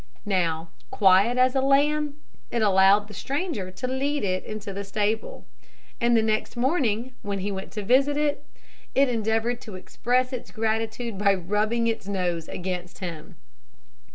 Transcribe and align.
Now 0.25 0.71
quiet 0.89 1.37
as 1.37 1.53
a 1.53 1.61
lamb, 1.61 2.15
it 2.49 2.63
allowed 2.63 3.07
the 3.07 3.13
stranger 3.13 3.69
to 3.69 3.87
lead 3.87 4.23
it 4.23 4.43
into 4.43 4.73
the 4.73 4.83
stable; 4.83 5.45
and 6.01 6.17
the 6.17 6.23
next 6.23 6.57
morning, 6.57 7.13
when 7.21 7.37
he 7.37 7.51
went 7.51 7.71
to 7.73 7.83
visit 7.83 8.17
it, 8.17 8.43
it 8.95 9.09
endeavoured 9.09 9.61
to 9.61 9.75
express 9.75 10.33
its 10.33 10.49
gratitude 10.49 11.19
by 11.19 11.35
rubbing 11.35 11.85
its 11.85 12.07
nose 12.07 12.47
against 12.47 12.97
him. 12.97 13.35